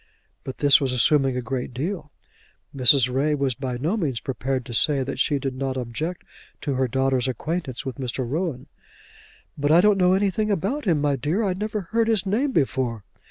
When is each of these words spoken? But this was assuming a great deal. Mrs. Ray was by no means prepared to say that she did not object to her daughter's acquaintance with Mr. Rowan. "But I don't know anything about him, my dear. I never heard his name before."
But 0.43 0.57
this 0.57 0.81
was 0.81 0.91
assuming 0.93 1.37
a 1.37 1.43
great 1.43 1.75
deal. 1.75 2.11
Mrs. 2.75 3.07
Ray 3.13 3.35
was 3.35 3.53
by 3.53 3.77
no 3.77 3.95
means 3.97 4.19
prepared 4.19 4.65
to 4.65 4.73
say 4.73 5.03
that 5.03 5.19
she 5.19 5.37
did 5.37 5.53
not 5.53 5.77
object 5.77 6.23
to 6.61 6.73
her 6.73 6.87
daughter's 6.87 7.27
acquaintance 7.27 7.85
with 7.85 7.97
Mr. 7.97 8.27
Rowan. 8.27 8.65
"But 9.59 9.69
I 9.71 9.79
don't 9.79 9.99
know 9.99 10.13
anything 10.13 10.49
about 10.49 10.85
him, 10.85 10.99
my 10.99 11.17
dear. 11.17 11.43
I 11.43 11.53
never 11.53 11.81
heard 11.81 12.07
his 12.07 12.25
name 12.25 12.51
before." 12.51 13.03